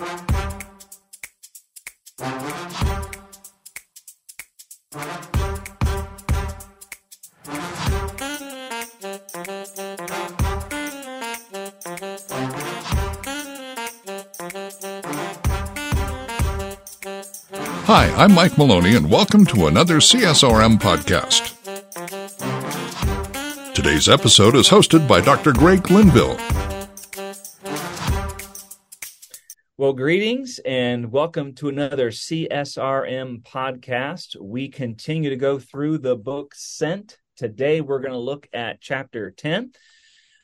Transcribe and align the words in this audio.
Hi, 0.00 0.06
I'm 18.16 18.32
Mike 18.32 18.56
Maloney, 18.56 18.94
and 18.94 19.10
welcome 19.10 19.44
to 19.46 19.66
another 19.66 19.96
CSRM 19.96 20.78
podcast. 20.78 21.56
Today's 23.74 24.08
episode 24.08 24.54
is 24.54 24.68
hosted 24.68 25.08
by 25.08 25.20
Dr. 25.20 25.52
Greg 25.52 25.90
Linville. 25.90 26.38
Greetings 29.98 30.60
and 30.64 31.10
welcome 31.10 31.52
to 31.52 31.68
another 31.68 32.12
CSRM 32.12 33.42
podcast. 33.42 34.36
We 34.40 34.68
continue 34.68 35.30
to 35.30 35.36
go 35.36 35.58
through 35.58 35.98
the 35.98 36.14
book 36.14 36.54
Sent. 36.54 37.18
Today, 37.36 37.80
we're 37.80 37.98
going 37.98 38.12
to 38.12 38.18
look 38.18 38.48
at 38.52 38.80
chapter 38.80 39.32
10. 39.32 39.72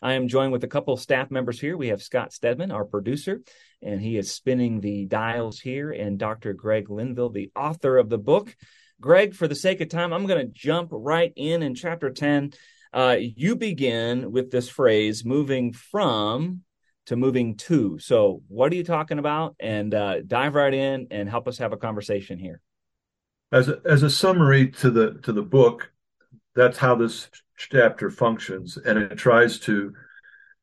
I 0.03 0.15
am 0.15 0.27
joined 0.27 0.51
with 0.51 0.65
a 0.65 0.69
couple 0.69 0.97
staff 0.97 1.31
members 1.31 1.61
here. 1.61 1.77
We 1.77 1.91
have 1.91 2.03
Scott 2.03 2.33
Stedman, 2.33 2.73
our 2.73 2.85
producer, 2.85 3.43
and 3.81 4.01
he 4.01 4.17
is 4.17 4.33
spinning 4.33 4.81
the 4.81 5.07
dials 5.07 5.61
here, 5.61 5.93
and 5.93 6.19
Dr. 6.19 6.53
Greg 6.53 6.91
Linville, 6.91 7.31
the 7.31 7.53
author 7.55 7.97
of 7.97 8.09
the 8.09 8.19
book. 8.19 8.57
Greg, 9.01 9.37
for 9.37 9.47
the 9.47 9.55
sake 9.55 9.81
of 9.81 9.89
time, 9.89 10.13
I'm 10.13 10.27
going 10.27 10.45
to 10.45 10.53
jump 10.53 10.89
right 10.91 11.33
in 11.37 11.63
in 11.63 11.77
chapter 11.77 12.11
10. 12.11 12.55
Uh, 12.93 13.19
you 13.21 13.55
begin 13.55 14.33
with 14.33 14.51
this 14.51 14.69
phrase, 14.69 15.25
moving 15.25 15.73
from 15.73 16.63
to 17.07 17.17
moving 17.17 17.57
to. 17.57 17.99
So, 17.99 18.43
what 18.49 18.73
are 18.73 18.77
you 18.77 18.85
talking 18.85 19.19
about? 19.19 19.57
And 19.61 19.95
uh, 19.95 20.23
dive 20.23 20.55
right 20.55 20.73
in 20.73 21.09
and 21.11 21.29
help 21.29 21.49
us 21.49 21.59
have 21.59 21.73
a 21.73 21.77
conversation 21.77 22.39
here. 22.39 22.61
As 23.53 23.69
a, 23.69 23.81
as 23.85 24.03
a 24.03 24.11
summary 24.11 24.71
to 24.73 24.91
the 24.91 25.15
to 25.23 25.33
the 25.33 25.43
book, 25.43 25.93
that's 26.55 26.79
how 26.79 26.95
this 26.95 27.29
chapter 27.57 28.11
functions, 28.11 28.77
and 28.77 28.99
it 28.99 29.17
tries 29.17 29.59
to 29.61 29.95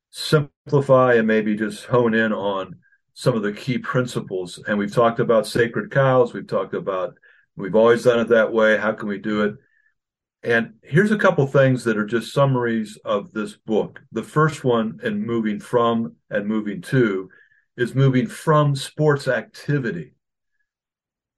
simplify 0.09 1.13
and 1.13 1.27
maybe 1.27 1.55
just 1.55 1.85
hone 1.85 2.13
in 2.13 2.33
on 2.33 2.75
some 3.13 3.35
of 3.35 3.43
the 3.43 3.53
key 3.53 3.77
principles. 3.77 4.59
And 4.67 4.77
we've 4.77 4.93
talked 4.93 5.19
about 5.19 5.47
sacred 5.47 5.91
cows. 5.91 6.33
We've 6.33 6.47
talked 6.47 6.73
about 6.73 7.17
we've 7.55 7.75
always 7.75 8.03
done 8.03 8.19
it 8.19 8.29
that 8.29 8.51
way. 8.51 8.77
How 8.77 8.93
can 8.93 9.07
we 9.07 9.17
do 9.17 9.43
it? 9.43 9.55
And 10.43 10.73
here's 10.81 11.11
a 11.11 11.17
couple 11.17 11.45
things 11.45 11.83
that 11.83 11.97
are 11.97 12.05
just 12.05 12.33
summaries 12.33 12.97
of 13.05 13.31
this 13.31 13.55
book. 13.55 14.01
The 14.11 14.23
first 14.23 14.63
one, 14.63 14.99
and 15.03 15.23
moving 15.23 15.59
from 15.59 16.15
and 16.29 16.47
moving 16.47 16.81
to, 16.83 17.29
is 17.77 17.93
moving 17.93 18.27
from 18.27 18.75
sports 18.75 19.27
activity. 19.27 20.13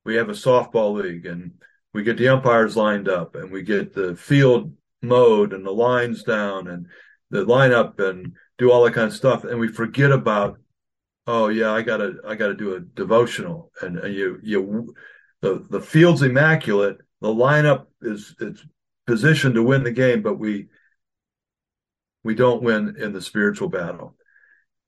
We 0.05 0.15
have 0.15 0.29
a 0.29 0.33
softball 0.33 1.01
league 1.01 1.25
and 1.25 1.51
we 1.93 2.03
get 2.03 2.17
the 2.17 2.29
umpires 2.29 2.75
lined 2.75 3.07
up 3.07 3.35
and 3.35 3.51
we 3.51 3.61
get 3.61 3.93
the 3.93 4.15
field 4.15 4.73
mowed 5.01 5.53
and 5.53 5.65
the 5.65 5.71
lines 5.71 6.23
down 6.23 6.67
and 6.67 6.87
the 7.29 7.45
lineup 7.45 7.99
and 7.99 8.33
do 8.57 8.71
all 8.71 8.83
that 8.83 8.93
kind 8.93 9.07
of 9.07 9.13
stuff. 9.13 9.43
And 9.43 9.59
we 9.59 9.67
forget 9.67 10.11
about 10.11 10.57
oh 11.27 11.47
yeah, 11.47 11.71
I 11.71 11.81
gotta 11.81 12.15
I 12.27 12.35
gotta 12.35 12.53
do 12.53 12.75
a 12.75 12.79
devotional, 12.79 13.71
and, 13.81 13.95
you 14.13 14.39
you 14.43 14.93
the 15.41 15.65
the 15.69 15.81
field's 15.81 16.21
immaculate. 16.21 16.97
The 17.21 17.29
lineup 17.29 17.87
is 18.01 18.35
it's 18.39 18.65
positioned 19.05 19.55
to 19.55 19.63
win 19.63 19.83
the 19.83 19.91
game, 19.91 20.21
but 20.21 20.39
we 20.39 20.67
we 22.23 22.35
don't 22.35 22.63
win 22.63 22.95
in 22.97 23.11
the 23.11 23.21
spiritual 23.21 23.69
battle. 23.69 24.15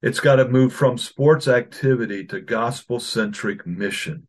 It's 0.01 0.19
got 0.19 0.37
to 0.37 0.47
move 0.47 0.71
from 0.71 0.97
sports 0.97 1.47
activity 1.47 2.25
to 2.27 2.39
gospel 2.39 2.99
centric 2.99 3.65
mission. 3.67 4.27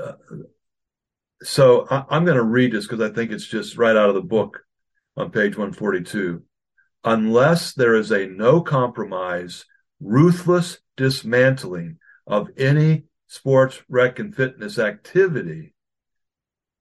Uh, 0.00 0.14
so 1.42 1.86
I, 1.90 2.16
am 2.16 2.24
going 2.24 2.36
to 2.36 2.42
read 2.42 2.72
this 2.72 2.86
because 2.86 3.08
I 3.08 3.14
think 3.14 3.30
it's 3.30 3.46
just 3.46 3.76
right 3.76 3.96
out 3.96 4.08
of 4.08 4.14
the 4.14 4.22
book 4.22 4.60
on 5.16 5.30
page 5.30 5.56
142. 5.56 6.42
Unless 7.04 7.74
there 7.74 7.94
is 7.94 8.10
a 8.10 8.26
no 8.26 8.62
compromise 8.62 9.64
ruthless 10.00 10.78
dismantling 10.96 11.98
of 12.26 12.48
any 12.56 13.04
sports, 13.26 13.82
rec, 13.88 14.18
and 14.18 14.34
fitness 14.34 14.78
activity 14.78 15.73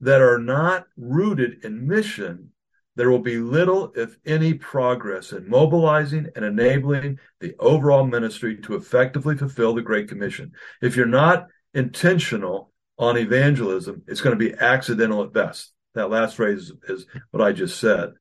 that 0.04 0.22
are 0.22 0.40
not 0.40 0.86
rooted 0.98 1.64
in 1.64 1.88
mission, 1.88 2.50
there 2.96 3.10
will 3.10 3.20
be 3.20 3.38
little, 3.38 3.92
if 3.96 4.18
any, 4.26 4.54
progress 4.54 5.32
in 5.32 5.50
mobilizing 5.50 6.28
and 6.36 6.46
enabling 6.46 7.20
the 7.40 7.56
overall 7.58 8.06
ministry 8.06 8.58
to 8.58 8.76
effectively 8.76 9.36
fulfill 9.36 9.74
the 9.74 9.82
Great 9.82 10.10
Commission. 10.10 10.52
If 10.82 10.96
you're 10.96 11.06
not 11.06 11.48
intentional 11.74 12.72
on 13.00 13.18
evangelism, 13.18 14.04
it's 14.08 14.22
going 14.22 14.38
to 14.38 14.50
be 14.50 14.54
accidental 14.54 15.24
at 15.24 15.34
best. 15.34 15.74
That 15.96 16.10
last 16.10 16.36
phrase 16.36 16.72
is 16.88 17.06
what 17.32 17.42
I 17.42 17.52
just 17.52 17.80
said. 17.80 18.14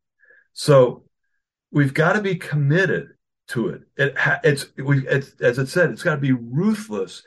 So 0.53 1.05
we've 1.71 1.95
got 1.95 2.15
to 2.15 2.23
be 2.23 2.37
committed 2.37 3.09
to 3.49 3.71
it. 3.71 3.83
It 3.97 4.15
it's 4.45 4.67
we 4.77 5.07
it's, 5.07 5.33
as 5.41 5.59
it 5.59 5.69
said, 5.69 5.91
it's 5.91 6.03
got 6.03 6.15
to 6.15 6.21
be 6.21 6.33
ruthless, 6.33 7.23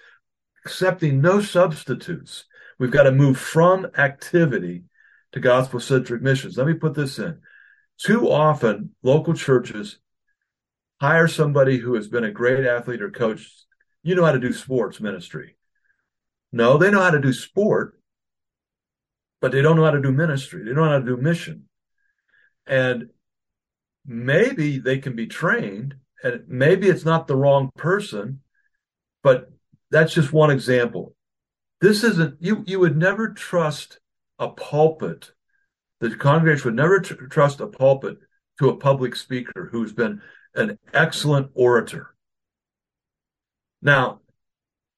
accepting 0.65 1.21
no 1.21 1.41
substitutes. 1.41 2.45
We've 2.77 2.91
got 2.91 3.03
to 3.03 3.11
move 3.11 3.37
from 3.37 3.87
activity 3.97 4.83
to 5.31 5.39
gospel 5.39 5.79
centric 5.79 6.21
missions. 6.21 6.57
Let 6.57 6.67
me 6.67 6.73
put 6.73 6.93
this 6.93 7.19
in. 7.19 7.39
Too 7.97 8.29
often, 8.29 8.95
local 9.03 9.33
churches 9.33 9.99
hire 10.99 11.27
somebody 11.27 11.77
who 11.77 11.95
has 11.95 12.07
been 12.07 12.23
a 12.23 12.31
great 12.31 12.65
athlete 12.65 13.01
or 13.01 13.11
coach. 13.11 13.49
You 14.03 14.15
know 14.15 14.25
how 14.25 14.31
to 14.31 14.39
do 14.39 14.53
sports 14.53 14.99
ministry. 14.99 15.55
No, 16.51 16.77
they 16.77 16.91
know 16.91 17.01
how 17.01 17.11
to 17.11 17.19
do 17.19 17.33
sport, 17.33 17.99
but 19.41 19.51
they 19.51 19.61
don't 19.61 19.75
know 19.75 19.85
how 19.85 19.91
to 19.91 20.01
do 20.01 20.11
ministry. 20.11 20.63
They 20.63 20.73
don't 20.73 20.85
know 20.85 20.91
how 20.91 20.99
to 20.99 21.05
do 21.05 21.17
mission. 21.17 21.65
And 22.67 23.09
maybe 24.05 24.79
they 24.79 24.99
can 24.99 25.15
be 25.15 25.27
trained, 25.27 25.95
and 26.23 26.43
maybe 26.47 26.87
it's 26.87 27.05
not 27.05 27.27
the 27.27 27.35
wrong 27.35 27.71
person, 27.75 28.41
but 29.21 29.51
that's 29.91 30.13
just 30.13 30.33
one 30.33 30.51
example. 30.51 31.15
This 31.85 32.03
isn't 32.03 32.41
you. 32.41 32.63
You 32.65 32.79
would 32.79 32.97
never 32.97 33.29
trust 33.29 33.99
a 34.39 34.47
pulpit. 34.49 35.29
The 35.99 36.15
congregation 36.15 36.69
would 36.69 36.75
never 36.75 36.99
tr- 36.99 37.13
trust 37.25 37.59
a 37.59 37.67
pulpit 37.67 38.17
to 38.57 38.69
a 38.69 38.75
public 38.75 39.15
speaker 39.15 39.69
who's 39.71 39.93
been 39.93 40.23
an 40.55 40.79
excellent 40.95 41.51
orator. 41.53 42.15
Now, 43.83 44.21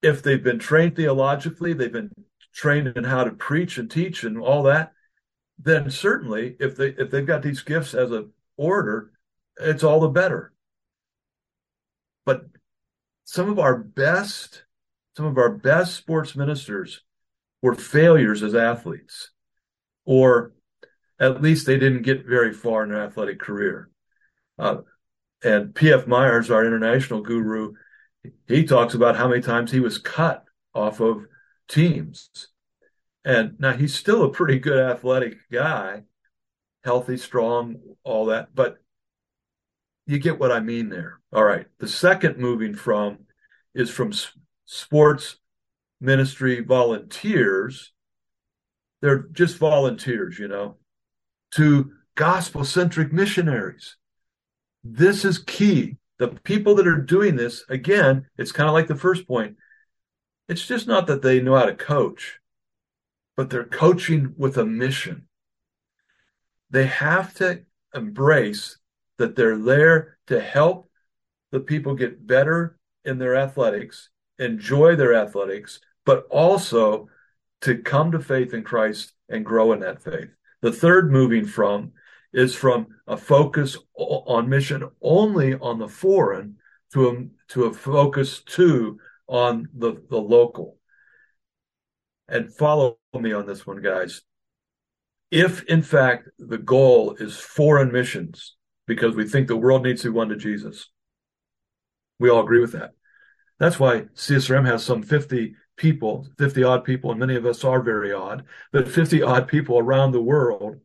if 0.02 0.24
they've 0.24 0.42
been 0.42 0.60
trained 0.60 0.96
theologically, 0.96 1.74
they've 1.74 1.92
been 1.92 2.14
trained 2.54 2.88
in 2.88 3.04
how 3.04 3.26
to 3.26 3.32
preach 3.32 3.78
and 3.78 3.92
teach 3.92 4.24
and 4.24 4.38
all 4.38 4.64
that, 4.64 4.94
then 5.60 5.92
certainly 5.92 6.56
if 6.58 6.78
they 6.78 6.92
if 6.92 7.12
they've 7.12 7.28
got 7.28 7.42
these 7.42 7.64
gifts 7.64 7.96
as 7.96 8.14
a 8.14 8.28
orator, 8.56 9.12
it's 9.60 9.84
all 9.84 10.00
the 10.00 10.08
better. 10.08 10.54
But 12.26 12.46
some 13.26 13.50
of 13.50 13.60
our 13.60 13.78
best, 13.78 14.64
some 15.18 15.26
of 15.26 15.40
our 15.40 15.50
best 15.50 15.96
sports 15.96 16.36
ministers 16.36 17.02
were 17.64 17.74
failures 17.74 18.44
as 18.44 18.54
athletes, 18.54 19.32
or 20.06 20.54
at 21.20 21.42
least 21.42 21.66
they 21.66 21.80
didn't 21.80 22.04
get 22.04 22.28
very 22.28 22.54
far 22.54 22.84
in 22.84 22.90
their 22.90 23.02
athletic 23.02 23.40
career. 23.40 23.90
Uh, 24.60 24.78
and 25.44 25.74
P.F. 25.74 26.06
Myers, 26.06 26.52
our 26.52 26.64
international 26.64 27.22
guru, 27.22 27.74
he 28.48 28.64
talks 28.64 28.94
about 28.94 29.18
how 29.18 29.28
many 29.28 29.42
times 29.42 29.72
he 29.72 29.80
was 29.80 29.98
cut 29.98 30.44
off 30.76 31.00
of 31.00 31.26
teams. 31.68 32.30
And 33.26 33.60
now 33.60 33.74
he's 33.74 33.96
still 33.96 34.22
a 34.22 34.30
pretty 34.30 34.60
good 34.60 34.78
athletic 34.78 35.38
guy, 35.52 36.04
healthy, 36.84 37.18
strong, 37.18 37.78
all 38.04 38.28
that. 38.28 38.54
But 38.54 38.78
you 40.06 40.20
get 40.20 40.38
what 40.38 40.52
I 40.52 40.60
mean 40.60 40.90
there. 40.90 41.20
All 41.34 41.44
right. 41.44 41.66
The 41.80 41.88
second 41.88 42.38
moving 42.38 42.76
from 42.76 43.26
is 43.74 43.90
from 43.90 44.12
sports 44.68 45.38
ministry 46.00 46.60
volunteers. 46.60 47.94
They're 49.02 49.24
just 49.32 49.58
volunteers, 49.58 50.38
you 50.38 50.48
know, 50.48 50.76
to 51.52 51.92
gospel 52.16 52.64
centric 52.64 53.12
missionaries. 53.12 53.96
This 54.84 55.26
is 55.26 55.40
key. 55.40 55.98
The 56.20 56.28
people 56.30 56.76
that 56.76 56.88
are 56.88 56.98
doing 56.98 57.36
this, 57.36 57.64
again, 57.70 58.28
it's 58.38 58.52
kind 58.52 58.68
of 58.68 58.74
like 58.74 58.88
the 58.88 58.96
first 58.96 59.28
point. 59.28 59.58
It's 60.48 60.66
just 60.66 60.88
not 60.88 61.08
that 61.08 61.22
they 61.22 61.42
know 61.42 61.56
how 61.56 61.66
to 61.66 61.76
coach, 61.76 62.40
but 63.36 63.50
they're 63.50 63.64
coaching 63.64 64.34
with 64.38 64.58
a 64.58 64.66
mission. 64.66 65.28
They 66.70 66.88
have 66.88 67.34
to 67.36 67.64
embrace 67.94 68.78
that 69.18 69.36
they're 69.36 69.58
there 69.58 70.18
to 70.28 70.40
help 70.40 70.90
the 71.52 71.60
people 71.60 71.96
get 71.96 72.26
better 72.26 72.78
in 73.06 73.20
their 73.20 73.36
athletics, 73.36 74.10
enjoy 74.40 74.96
their 74.96 75.14
athletics, 75.14 75.80
but 76.06 76.26
also 76.30 77.08
to 77.62 77.78
come 77.78 78.12
to 78.12 78.20
faith 78.20 78.54
in 78.54 78.64
Christ 78.64 79.14
and 79.30 79.46
grow 79.46 79.74
in 79.74 79.80
that 79.82 80.02
faith. 80.02 80.30
The 80.62 80.72
third 80.72 81.12
moving 81.12 81.46
from 81.46 81.94
is 82.34 82.56
from 82.56 82.88
a 83.08 83.18
focus 83.18 83.78
on 83.96 84.50
mission 84.50 84.88
only 85.02 85.56
on 85.56 85.80
the 85.80 85.88
foreign 85.88 86.58
to 86.94 87.10
a, 87.10 87.52
to 87.54 87.66
a 87.66 87.74
focus 87.74 88.42
too 88.44 89.00
on 89.28 89.68
the, 89.74 90.02
the 90.10 90.18
local. 90.18 90.78
And 92.28 92.54
follow 92.54 92.98
me 93.14 93.34
on 93.34 93.46
this 93.46 93.66
one, 93.66 93.82
guys. 93.82 94.22
If 95.32 95.64
in 95.64 95.82
fact 95.82 96.30
the 96.38 96.58
goal 96.58 97.16
is 97.20 97.38
foreign 97.38 97.92
missions, 97.92 98.56
because 98.86 99.16
we 99.16 99.28
think 99.28 99.48
the 99.48 99.58
world 99.58 99.84
needs 99.84 100.02
to 100.02 100.12
be 100.12 100.16
won 100.16 100.30
to 100.30 100.38
Jesus, 100.38 100.90
we 102.20 102.30
all 102.30 102.44
agree 102.44 102.62
with 102.62 102.72
that. 102.72 102.92
That's 103.60 103.80
why 103.80 104.02
CSRM 104.16 104.66
has 104.66 104.84
some 104.84 105.02
50 105.02 105.56
people, 105.78 106.28
50 106.38 106.64
odd 106.64 106.84
people, 106.84 107.12
and 107.12 107.20
many 107.20 107.36
of 107.36 107.46
us 107.46 107.64
are 107.64 107.82
very 107.82 108.14
odd, 108.14 108.44
but 108.72 108.88
50 108.88 109.22
odd 109.24 109.48
people 109.48 109.80
around 109.80 110.12
the 110.12 110.22
world 110.22 110.80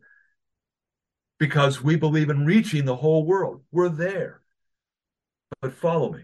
because 1.39 1.83
we 1.83 1.97
believe 1.97 2.31
in 2.31 2.47
reaching 2.47 2.85
the 2.85 2.97
whole 2.97 3.27
world. 3.27 3.63
We're 3.73 3.89
there. 3.89 4.43
But 5.61 5.73
follow 5.73 6.13
me. 6.13 6.23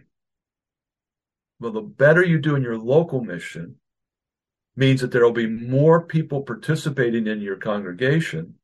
Well, 1.61 1.73
the 1.73 1.81
better 1.83 2.25
you 2.25 2.39
do 2.39 2.55
in 2.55 2.63
your 2.63 2.79
local 2.79 3.23
mission 3.23 3.77
means 4.77 5.01
that 5.01 5.11
there 5.11 5.25
will 5.25 5.33
be 5.33 5.49
more 5.49 6.05
people 6.05 6.43
participating 6.43 7.27
in 7.27 7.41
your 7.41 7.57
congregation, 7.57 8.55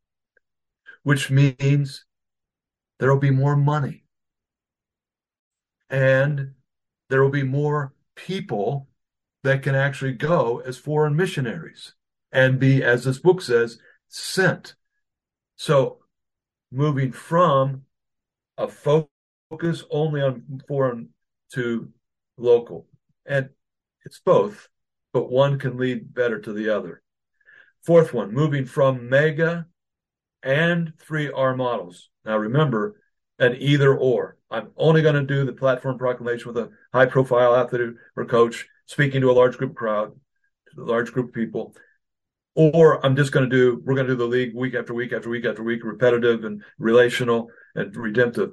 which 1.02 1.28
means 1.28 2.04
there 3.00 3.12
will 3.12 3.20
be 3.20 3.31
more 3.31 3.56
money. 3.56 4.04
And 5.90 6.52
there 7.09 7.23
will 7.23 7.31
be 7.31 7.43
more 7.43 7.93
people 8.15 8.89
that 9.43 9.62
can 9.62 9.75
actually 9.75 10.12
go 10.12 10.62
as 10.65 10.79
foreign 10.79 11.15
missionaries 11.15 11.95
and 12.33 12.59
be, 12.59 12.83
as 12.83 13.05
this 13.05 13.19
book 13.19 13.43
says, 13.43 13.79
sent. 14.09 14.75
So 15.56 15.99
moving 16.73 17.12
from 17.12 17.83
a 18.56 18.69
focus 18.69 19.85
only 19.91 20.23
on 20.23 20.62
foreign 20.67 21.11
to 21.53 21.91
local. 22.37 22.87
And 23.27 23.51
it's 24.05 24.19
both, 24.19 24.69
but 25.12 25.31
one 25.31 25.59
can 25.59 25.77
lead 25.77 26.15
better 26.15 26.41
to 26.41 26.53
the 26.53 26.71
other. 26.71 27.03
Fourth 27.85 28.15
one, 28.15 28.33
moving 28.33 28.65
from 28.65 29.09
mega 29.09 29.67
and 30.43 30.93
3R 31.09 31.56
models. 31.56 32.09
Now 32.25 32.39
remember, 32.39 33.01
an 33.38 33.56
either 33.58 33.96
or. 33.96 34.36
I'm 34.50 34.70
only 34.76 35.02
going 35.02 35.14
to 35.14 35.22
do 35.22 35.44
the 35.44 35.52
platform 35.52 35.98
proclamation 35.98 36.48
with 36.48 36.58
a 36.58 36.70
high 36.92 37.06
profile 37.06 37.56
athlete 37.56 37.94
or 38.16 38.25
coach 38.25 38.66
speaking 38.86 39.20
to 39.20 39.31
a 39.31 39.32
large 39.32 39.56
group 39.56 39.75
crowd, 39.75 40.12
large 40.76 41.12
group 41.12 41.28
of 41.28 41.34
people. 41.34 41.75
Or 42.54 43.04
I'm 43.04 43.16
just 43.16 43.32
going 43.32 43.48
to 43.48 43.56
do, 43.56 43.82
we're 43.84 43.94
going 43.94 44.06
to 44.06 44.12
do 44.12 44.19
the 44.19 44.26
league 44.26 44.54
week 44.54 44.75
after 44.75 44.94
week 44.94 45.12
after 45.12 45.28
week 45.28 45.44
after 45.44 45.62
week, 45.62 45.82
repetitive 45.82 46.44
and 46.44 46.62
relational 46.78 47.48
and 47.75 47.94
redemptive. 47.96 48.52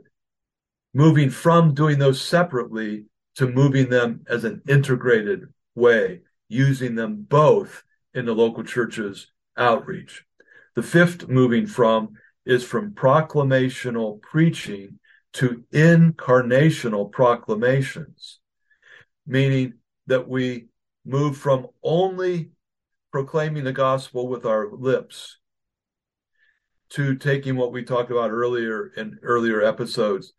Moving 0.94 1.30
from 1.30 1.74
doing 1.74 2.00
those 2.00 2.20
separately 2.20 3.06
to 3.36 3.48
moving 3.48 3.90
them 3.90 4.22
as 4.28 4.44
an 4.44 4.62
integrated 4.68 5.42
way, 5.76 6.22
using 6.50 6.96
them 6.96 7.26
both 7.30 7.84
in 8.14 8.26
the 8.26 8.34
local 8.34 8.64
church's 8.64 9.28
outreach. 9.56 10.26
The 10.76 10.84
fifth 10.84 11.28
moving 11.30 11.68
from 11.68 12.14
is 12.46 12.64
from 12.64 12.92
proclamational 12.92 14.22
preaching 14.22 15.00
to 15.34 15.64
incarnational 15.74 17.12
proclamations, 17.12 18.40
meaning 19.26 19.74
that 20.08 20.28
we 20.28 20.68
move 21.06 21.38
from 21.38 21.68
only 21.84 22.52
proclaiming 23.12 23.64
the 23.64 23.74
gospel 23.74 24.28
with 24.28 24.46
our 24.46 24.70
lips 24.72 25.38
to 26.90 27.16
taking 27.16 27.56
what 27.56 27.72
we 27.72 27.84
talked 27.84 28.12
about 28.12 28.32
earlier 28.32 28.88
in 28.98 29.18
earlier 29.22 29.62
episodes 29.62 30.34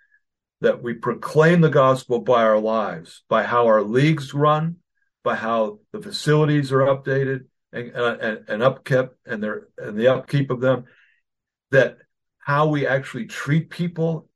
that 0.61 0.83
we 0.83 0.95
proclaim 0.95 1.61
the 1.61 1.71
gospel 1.71 2.21
by 2.21 2.43
our 2.43 2.59
lives, 2.59 3.25
by 3.29 3.43
how 3.43 3.67
our 3.67 3.83
leagues 3.83 4.33
run, 4.33 4.77
by 5.25 5.35
how 5.35 5.79
the 5.93 6.01
facilities 6.01 6.71
are 6.71 6.83
updated 6.83 7.47
and, 7.73 7.97
uh, 7.97 8.17
and, 8.21 8.45
and 8.49 8.63
upkept 8.63 9.11
and 9.27 9.43
their 9.43 9.69
and 9.79 9.99
the 9.99 10.09
upkeep 10.09 10.51
of 10.51 10.61
them, 10.61 10.85
that 11.73 11.99
how 12.39 12.69
we 12.69 12.87
actually 12.87 13.27
treat 13.27 13.71
people 13.71 14.29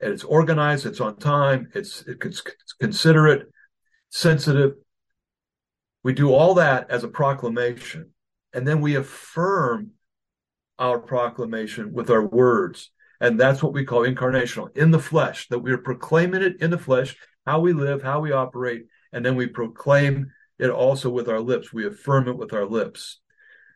and 0.00 0.12
it's 0.12 0.24
organized, 0.24 0.86
it's 0.86 1.00
on 1.00 1.16
time, 1.16 1.70
it's, 1.74 2.04
it's 2.06 2.42
considerate, 2.80 3.48
sensitive. 4.10 4.74
We 6.04 6.12
do 6.12 6.32
all 6.32 6.54
that 6.54 6.90
as 6.90 7.02
a 7.02 7.08
proclamation, 7.08 8.10
and 8.52 8.66
then 8.66 8.80
we 8.80 8.94
affirm 8.94 9.90
our 10.78 11.00
proclamation 11.00 11.92
with 11.92 12.10
our 12.10 12.24
words. 12.24 12.90
And 13.20 13.38
that's 13.40 13.62
what 13.62 13.72
we 13.72 13.84
call 13.84 14.06
incarnational, 14.06 14.76
in 14.76 14.92
the 14.92 15.00
flesh, 15.00 15.48
that 15.48 15.58
we 15.58 15.72
are 15.72 15.78
proclaiming 15.78 16.42
it 16.42 16.60
in 16.60 16.70
the 16.70 16.78
flesh, 16.78 17.16
how 17.44 17.58
we 17.58 17.72
live, 17.72 18.02
how 18.02 18.20
we 18.20 18.30
operate, 18.30 18.86
and 19.12 19.26
then 19.26 19.34
we 19.34 19.48
proclaim 19.48 20.30
it 20.58 20.70
also 20.70 21.10
with 21.10 21.28
our 21.28 21.40
lips. 21.40 21.72
We 21.72 21.86
affirm 21.86 22.28
it 22.28 22.36
with 22.36 22.52
our 22.52 22.66
lips. 22.66 23.20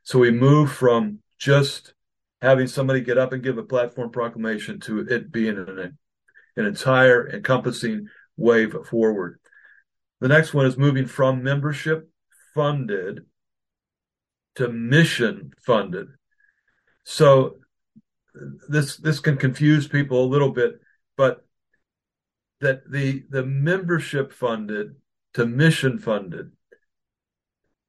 So 0.04 0.20
we 0.20 0.30
move 0.30 0.70
from 0.70 1.18
just 1.38 1.94
having 2.42 2.66
somebody 2.66 3.00
get 3.00 3.16
up 3.16 3.32
and 3.32 3.42
give 3.42 3.56
a 3.56 3.62
platform 3.62 4.10
proclamation 4.10 4.80
to 4.80 5.00
it 5.00 5.32
being 5.32 5.56
an, 5.56 5.96
an 6.56 6.66
entire 6.66 7.28
encompassing 7.30 8.08
wave 8.36 8.76
forward. 8.90 9.40
The 10.20 10.28
next 10.28 10.52
one 10.52 10.66
is 10.66 10.76
moving 10.76 11.06
from 11.06 11.42
membership 11.42 12.10
funded 12.54 13.24
to 14.56 14.68
mission 14.68 15.52
funded. 15.64 16.08
So 17.04 17.56
this 18.68 18.96
this 18.96 19.20
can 19.20 19.36
confuse 19.38 19.88
people 19.88 20.22
a 20.22 20.26
little 20.26 20.50
bit, 20.50 20.80
but 21.16 21.46
that 22.60 22.90
the 22.90 23.24
the 23.30 23.44
membership 23.44 24.32
funded 24.32 24.96
to 25.34 25.46
mission 25.46 25.98
funded 25.98 26.52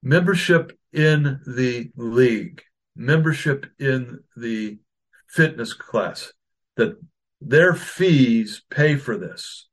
membership 0.03 0.77
in 0.91 1.39
the 1.47 1.89
league, 1.95 2.61
membership 2.95 3.65
in 3.79 4.19
the 4.35 4.79
fitness 5.27 5.73
class, 5.73 6.33
that 6.75 6.97
their 7.41 7.73
fees 7.73 8.63
pay 8.69 8.95
for 8.95 9.17
this. 9.17 9.67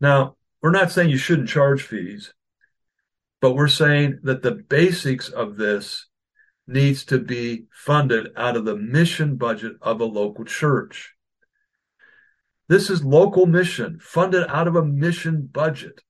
Now, 0.00 0.36
we're 0.60 0.70
not 0.70 0.90
saying 0.90 1.10
you 1.10 1.18
shouldn't 1.18 1.48
charge 1.48 1.82
fees, 1.82 2.32
but 3.40 3.54
we're 3.54 3.68
saying 3.68 4.20
that 4.22 4.42
the 4.42 4.52
basics 4.52 5.28
of 5.28 5.56
this 5.56 6.06
needs 6.66 7.04
to 7.06 7.18
be 7.18 7.64
funded 7.72 8.28
out 8.36 8.56
of 8.56 8.64
the 8.64 8.76
mission 8.76 9.36
budget 9.36 9.72
of 9.82 10.00
a 10.00 10.04
local 10.04 10.44
church. 10.44 11.14
This 12.68 12.88
is 12.88 13.04
local 13.04 13.46
mission 13.46 13.98
funded 14.00 14.46
out 14.48 14.68
of 14.68 14.76
a 14.76 14.84
mission 14.84 15.48
budget. 15.52 16.00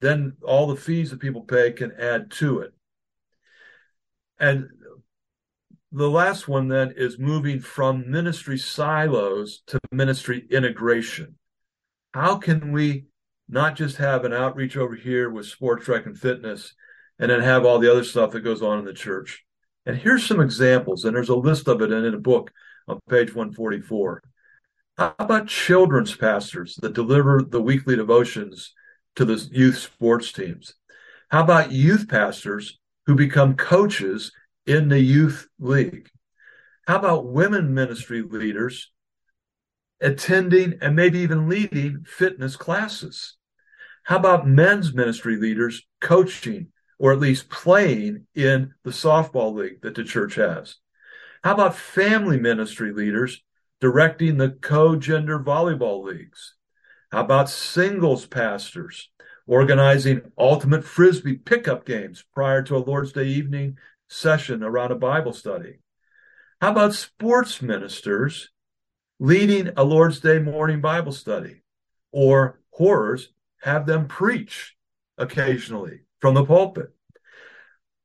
Then 0.00 0.36
all 0.44 0.66
the 0.66 0.76
fees 0.76 1.10
that 1.10 1.20
people 1.20 1.42
pay 1.42 1.72
can 1.72 1.92
add 1.98 2.30
to 2.32 2.60
it. 2.60 2.72
And 4.38 4.68
the 5.90 6.10
last 6.10 6.48
one 6.48 6.68
then 6.68 6.92
is 6.96 7.18
moving 7.18 7.60
from 7.60 8.10
ministry 8.10 8.58
silos 8.58 9.62
to 9.68 9.78
ministry 9.90 10.46
integration. 10.50 11.36
How 12.12 12.36
can 12.36 12.72
we 12.72 13.06
not 13.48 13.76
just 13.76 13.96
have 13.96 14.24
an 14.24 14.32
outreach 14.32 14.76
over 14.76 14.94
here 14.94 15.30
with 15.30 15.46
sports, 15.46 15.88
rec, 15.88 16.04
and 16.04 16.18
fitness, 16.18 16.74
and 17.18 17.30
then 17.30 17.40
have 17.40 17.64
all 17.64 17.78
the 17.78 17.90
other 17.90 18.04
stuff 18.04 18.32
that 18.32 18.40
goes 18.40 18.62
on 18.62 18.78
in 18.78 18.84
the 18.84 18.92
church? 18.92 19.44
And 19.86 19.96
here's 19.96 20.26
some 20.26 20.40
examples, 20.40 21.04
and 21.04 21.16
there's 21.16 21.30
a 21.30 21.34
list 21.36 21.68
of 21.68 21.80
it 21.80 21.90
in, 21.90 22.04
in 22.04 22.14
a 22.14 22.18
book 22.18 22.52
on 22.86 23.00
page 23.08 23.34
144. 23.34 24.22
How 24.98 25.14
about 25.18 25.48
children's 25.48 26.14
pastors 26.14 26.76
that 26.82 26.92
deliver 26.92 27.42
the 27.42 27.62
weekly 27.62 27.96
devotions 27.96 28.74
to 29.16 29.24
the 29.24 29.36
youth 29.50 29.78
sports 29.78 30.32
teams? 30.32 30.74
How 31.30 31.44
about 31.44 31.72
youth 31.72 32.08
pastors 32.08 32.78
who 33.06 33.14
become 33.14 33.56
coaches 33.56 34.32
in 34.68 34.88
the 34.88 35.00
youth 35.00 35.48
league? 35.58 36.10
How 36.86 36.96
about 36.96 37.26
women 37.26 37.72
ministry 37.74 38.22
leaders 38.22 38.92
attending 40.00 40.78
and 40.82 40.94
maybe 40.94 41.20
even 41.20 41.48
leading 41.48 42.04
fitness 42.06 42.54
classes? 42.54 43.36
How 44.04 44.16
about 44.16 44.46
men's 44.46 44.92
ministry 44.92 45.36
leaders 45.36 45.86
coaching 46.00 46.68
or 46.98 47.12
at 47.12 47.18
least 47.18 47.48
playing 47.48 48.26
in 48.34 48.74
the 48.84 48.90
softball 48.90 49.54
league 49.54 49.80
that 49.82 49.94
the 49.94 50.04
church 50.04 50.34
has? 50.34 50.76
How 51.42 51.54
about 51.54 51.74
family 51.74 52.38
ministry 52.38 52.92
leaders 52.92 53.42
directing 53.80 54.36
the 54.36 54.50
co 54.50 54.96
gender 54.96 55.38
volleyball 55.38 56.04
leagues? 56.04 56.54
How 57.10 57.22
about 57.22 57.48
singles 57.48 58.26
pastors 58.26 59.08
organizing 59.46 60.30
ultimate 60.36 60.84
frisbee 60.84 61.36
pickup 61.36 61.86
games 61.86 62.22
prior 62.34 62.62
to 62.62 62.76
a 62.76 62.78
Lord's 62.78 63.12
Day 63.12 63.24
evening 63.24 63.78
session 64.08 64.62
around 64.62 64.92
a 64.92 64.96
Bible 64.96 65.32
study? 65.32 65.80
How 66.60 66.72
about 66.72 66.94
sports 66.94 67.62
ministers 67.62 68.50
leading 69.20 69.70
a 69.76 69.84
Lord's 69.84 70.20
Day 70.20 70.38
morning 70.38 70.80
Bible 70.80 71.12
study? 71.12 71.62
Or 72.10 72.60
horrors, 72.70 73.28
have 73.62 73.86
them 73.86 74.08
preach 74.08 74.76
occasionally 75.16 76.00
from 76.20 76.34
the 76.34 76.44
pulpit. 76.44 76.94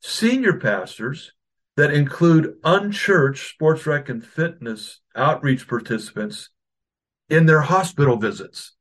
Senior 0.02 0.60
pastors 0.60 1.32
that 1.78 1.94
include 1.94 2.56
unchurched 2.64 3.50
sports 3.50 3.86
rec 3.86 4.10
and 4.10 4.26
fitness 4.26 5.00
outreach 5.16 5.68
participants 5.68 6.50
in 7.30 7.46
their 7.46 7.62
hospital 7.62 8.18
visits. 8.18 8.74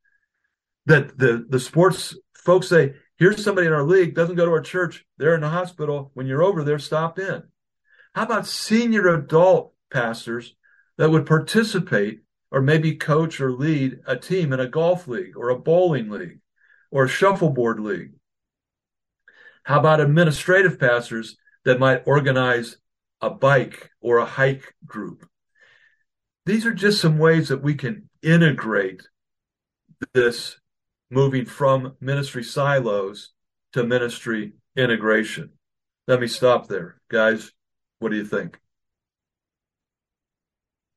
That 0.85 1.17
the, 1.17 1.45
the 1.47 1.59
sports 1.59 2.15
folks 2.35 2.67
say, 2.67 2.95
Here's 3.23 3.41
somebody 3.41 3.67
in 3.67 3.71
our 3.71 3.85
league, 3.85 4.15
doesn't 4.15 4.35
go 4.35 4.43
to 4.43 4.51
our 4.51 4.59
church. 4.59 5.05
They're 5.17 5.33
in 5.33 5.39
the 5.39 5.47
hospital. 5.47 6.11
When 6.13 6.27
you're 6.27 6.43
over 6.43 6.61
there, 6.61 6.77
stop 6.77 7.17
in. 7.17 7.43
How 8.13 8.23
about 8.23 8.45
senior 8.45 9.07
adult 9.15 9.73
pastors 9.89 10.55
that 10.97 11.09
would 11.09 11.25
participate 11.25 12.19
or 12.51 12.59
maybe 12.59 12.95
coach 12.95 13.39
or 13.39 13.53
lead 13.53 13.99
a 14.05 14.17
team 14.17 14.51
in 14.51 14.59
a 14.59 14.67
golf 14.67 15.07
league 15.07 15.37
or 15.37 15.47
a 15.47 15.57
bowling 15.57 16.09
league 16.09 16.39
or 16.91 17.05
a 17.05 17.07
shuffleboard 17.07 17.79
league? 17.79 18.11
How 19.63 19.79
about 19.79 20.01
administrative 20.01 20.77
pastors 20.77 21.37
that 21.63 21.79
might 21.79 22.05
organize 22.05 22.75
a 23.21 23.29
bike 23.29 23.89
or 24.01 24.17
a 24.17 24.25
hike 24.25 24.75
group? 24.85 25.25
These 26.45 26.65
are 26.65 26.73
just 26.73 26.99
some 26.99 27.19
ways 27.19 27.47
that 27.47 27.63
we 27.63 27.75
can 27.75 28.09
integrate 28.21 29.07
this 30.13 30.57
moving 31.13 31.45
from 31.45 31.95
ministry 32.01 32.43
silos 32.43 33.31
to 33.73 33.83
ministry 33.83 34.53
integration. 34.75 35.51
Let 36.07 36.19
me 36.19 36.27
stop 36.27 36.67
there. 36.67 36.99
Guys, 37.09 37.51
what 37.99 38.09
do 38.09 38.17
you 38.17 38.25
think? 38.25 38.59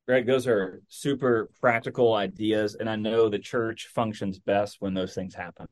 Greg, 0.06 0.26
those 0.26 0.46
are 0.46 0.82
super 0.88 1.50
practical 1.60 2.14
ideas, 2.14 2.76
and 2.76 2.88
I 2.88 2.96
know 2.96 3.28
the 3.28 3.40
church 3.40 3.88
functions 3.92 4.38
best 4.38 4.76
when 4.78 4.94
those 4.94 5.14
things 5.14 5.34
happen. 5.34 5.66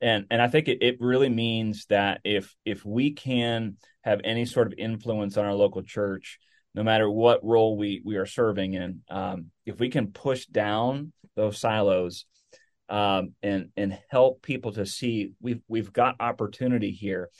And 0.00 0.26
and 0.30 0.42
I 0.42 0.48
think 0.48 0.68
it, 0.68 0.78
it 0.82 1.00
really 1.00 1.30
means 1.30 1.86
that 1.86 2.20
if 2.24 2.54
if 2.64 2.84
we 2.84 3.12
can 3.12 3.76
have 4.02 4.20
any 4.22 4.44
sort 4.44 4.66
of 4.66 4.74
influence 4.76 5.38
on 5.38 5.46
our 5.46 5.54
local 5.54 5.82
church, 5.82 6.38
no 6.74 6.82
matter 6.82 7.10
what 7.10 7.44
role 7.44 7.76
we 7.78 8.02
we 8.04 8.16
are 8.16 8.26
serving 8.26 8.74
in, 8.74 9.00
um, 9.08 9.46
if 9.64 9.80
we 9.80 9.88
can 9.88 10.08
push 10.08 10.44
down 10.46 11.12
those 11.36 11.58
silos 11.58 12.26
um, 12.88 13.32
and 13.42 13.70
and 13.76 13.98
help 14.08 14.42
people 14.42 14.72
to 14.72 14.86
see 14.86 15.32
we've 15.40 15.62
we've 15.68 15.92
got 15.92 16.16
opportunity 16.20 16.90
here 16.90 17.30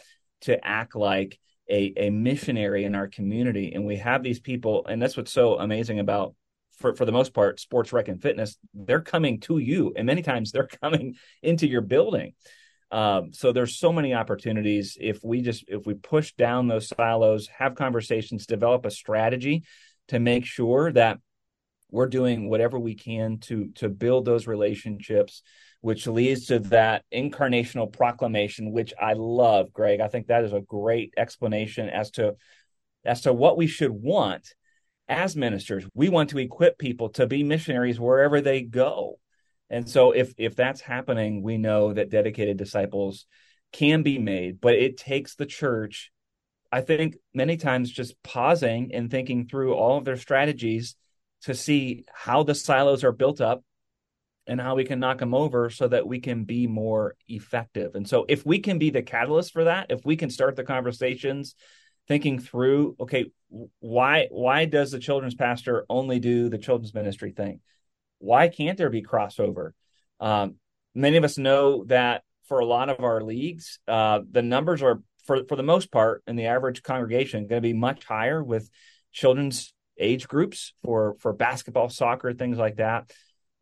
to 0.42 0.64
act 0.66 0.94
like 0.94 1.38
a, 1.70 1.92
a 1.96 2.10
missionary 2.10 2.84
in 2.84 2.94
our 2.94 3.08
community. 3.08 3.72
And 3.72 3.84
we 3.84 3.96
have 3.96 4.22
these 4.22 4.40
people, 4.40 4.86
and 4.86 5.00
that's 5.00 5.16
what's 5.16 5.32
so 5.32 5.58
amazing 5.58 5.98
about 5.98 6.34
for, 6.78 6.94
for 6.94 7.04
the 7.04 7.12
most 7.12 7.32
part, 7.32 7.60
sports 7.60 7.92
rec 7.92 8.08
and 8.08 8.20
fitness, 8.20 8.58
they're 8.74 9.00
coming 9.00 9.40
to 9.40 9.58
you. 9.58 9.92
And 9.96 10.06
many 10.06 10.22
times 10.22 10.50
they're 10.52 10.68
coming 10.82 11.14
into 11.42 11.66
your 11.66 11.80
building. 11.80 12.34
Um, 12.90 13.32
so 13.32 13.52
there's 13.52 13.76
so 13.76 13.92
many 13.92 14.14
opportunities 14.14 14.96
if 15.00 15.24
we 15.24 15.40
just 15.40 15.64
if 15.66 15.86
we 15.86 15.94
push 15.94 16.32
down 16.34 16.68
those 16.68 16.88
silos, 16.88 17.48
have 17.48 17.74
conversations, 17.74 18.46
develop 18.46 18.86
a 18.86 18.90
strategy 18.90 19.64
to 20.08 20.20
make 20.20 20.44
sure 20.44 20.92
that 20.92 21.18
we're 21.90 22.06
doing 22.06 22.48
whatever 22.48 22.78
we 22.78 22.94
can 22.94 23.38
to 23.38 23.68
to 23.76 23.88
build 23.88 24.24
those 24.24 24.46
relationships 24.46 25.42
which 25.84 26.06
leads 26.06 26.46
to 26.46 26.60
that 26.60 27.04
incarnational 27.12 27.92
proclamation, 27.92 28.72
which 28.72 28.94
I 28.98 29.12
love, 29.12 29.70
Greg. 29.70 30.00
I 30.00 30.08
think 30.08 30.28
that 30.28 30.42
is 30.42 30.54
a 30.54 30.62
great 30.62 31.12
explanation 31.18 31.90
as 31.90 32.10
to 32.12 32.36
as 33.04 33.20
to 33.22 33.34
what 33.34 33.58
we 33.58 33.66
should 33.66 33.90
want 33.90 34.54
as 35.08 35.36
ministers. 35.36 35.84
We 35.92 36.08
want 36.08 36.30
to 36.30 36.38
equip 36.38 36.78
people 36.78 37.10
to 37.10 37.26
be 37.26 37.42
missionaries 37.42 38.00
wherever 38.00 38.40
they 38.40 38.62
go. 38.62 39.18
And 39.68 39.86
so 39.86 40.12
if 40.12 40.32
if 40.38 40.56
that's 40.56 40.80
happening, 40.80 41.42
we 41.42 41.58
know 41.58 41.92
that 41.92 42.08
dedicated 42.08 42.56
disciples 42.56 43.26
can 43.70 44.02
be 44.02 44.18
made, 44.18 44.62
but 44.62 44.76
it 44.76 44.96
takes 44.96 45.34
the 45.34 45.44
church 45.44 46.10
I 46.72 46.80
think 46.80 47.16
many 47.34 47.56
times 47.56 47.90
just 47.90 48.20
pausing 48.24 48.92
and 48.94 49.10
thinking 49.10 49.46
through 49.46 49.74
all 49.74 49.98
of 49.98 50.04
their 50.04 50.16
strategies 50.16 50.96
to 51.44 51.54
see 51.54 52.04
how 52.12 52.42
the 52.42 52.54
silos 52.54 53.04
are 53.04 53.12
built 53.12 53.40
up 53.40 53.62
and 54.46 54.60
how 54.60 54.74
we 54.74 54.84
can 54.84 55.00
knock 55.00 55.18
them 55.18 55.34
over 55.34 55.70
so 55.70 55.88
that 55.88 56.06
we 56.06 56.20
can 56.20 56.44
be 56.44 56.66
more 56.66 57.16
effective. 57.28 57.94
And 57.94 58.08
so 58.08 58.24
if 58.28 58.44
we 58.44 58.58
can 58.58 58.78
be 58.78 58.90
the 58.90 59.02
catalyst 59.02 59.52
for 59.52 59.64
that, 59.64 59.90
if 59.90 60.04
we 60.04 60.16
can 60.16 60.30
start 60.30 60.56
the 60.56 60.64
conversations 60.64 61.54
thinking 62.08 62.38
through, 62.38 62.96
okay, 63.00 63.26
why 63.80 64.28
why 64.30 64.64
does 64.64 64.90
the 64.90 64.98
children's 64.98 65.34
pastor 65.34 65.84
only 65.88 66.18
do 66.18 66.48
the 66.48 66.58
children's 66.58 66.94
ministry 66.94 67.32
thing? 67.32 67.60
Why 68.18 68.48
can't 68.48 68.78
there 68.78 68.90
be 68.90 69.02
crossover? 69.02 69.72
Um, 70.20 70.56
many 70.94 71.16
of 71.16 71.24
us 71.24 71.38
know 71.38 71.84
that 71.84 72.22
for 72.48 72.58
a 72.58 72.66
lot 72.66 72.88
of 72.88 73.00
our 73.00 73.22
leagues, 73.22 73.78
uh, 73.86 74.20
the 74.30 74.42
numbers 74.42 74.82
are 74.82 75.02
for 75.26 75.44
for 75.46 75.56
the 75.56 75.62
most 75.62 75.92
part 75.92 76.22
in 76.26 76.36
the 76.36 76.46
average 76.46 76.82
congregation 76.82 77.46
going 77.46 77.62
to 77.62 77.68
be 77.68 77.74
much 77.74 78.04
higher 78.04 78.42
with 78.42 78.68
children's 79.12 79.73
age 79.98 80.28
groups 80.28 80.72
for 80.82 81.16
for 81.20 81.32
basketball, 81.32 81.88
soccer, 81.88 82.32
things 82.32 82.58
like 82.58 82.76
that. 82.76 83.10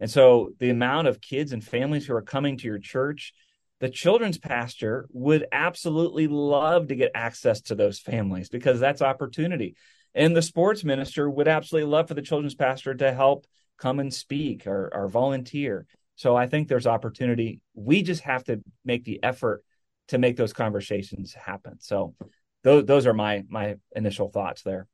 And 0.01 0.11
so 0.11 0.51
the 0.59 0.71
amount 0.71 1.09
of 1.09 1.21
kids 1.21 1.53
and 1.53 1.63
families 1.63 2.07
who 2.07 2.15
are 2.15 2.23
coming 2.23 2.57
to 2.59 2.67
your 2.67 2.79
church, 2.79 3.33
the 3.81 3.89
children's 3.89 4.39
pastor 4.39 5.07
would 5.13 5.47
absolutely 5.53 6.27
love 6.27 6.89
to 6.89 6.97
get 6.97 7.13
access 7.15 7.61
to 7.63 7.75
those 7.75 8.01
families 8.01 8.49
because 8.49 8.81
that's 8.81 9.03
opportunity. 9.03 9.77
And 10.15 10.37
the 10.37 10.43
sports 10.43 10.85
minister 10.85 11.31
would 11.31 11.49
absolutely 11.49 11.91
love 11.91 12.09
for 12.09 12.15
the 12.15 12.23
children's 12.23 12.55
pastor 12.55 12.95
to 12.95 13.13
help 13.13 13.47
come 13.79 14.01
and 14.01 14.13
speak 14.13 14.67
or, 14.67 14.91
or 14.93 15.09
volunteer. 15.09 15.87
So 16.17 16.37
I 16.37 16.47
think 16.47 16.69
there's 16.69 16.87
opportunity. 16.87 17.61
We 17.75 18.03
just 18.03 18.23
have 18.23 18.45
to 18.45 18.61
make 18.85 19.05
the 19.05 19.23
effort 19.23 19.65
to 20.09 20.19
make 20.19 20.37
those 20.37 20.53
conversations 20.53 21.33
happen. 21.33 21.79
So 21.81 22.15
those 22.63 22.85
those 22.85 23.07
are 23.07 23.15
my 23.15 23.45
my 23.49 23.77
initial 23.95 24.29
thoughts 24.29 24.63
there 24.63 24.87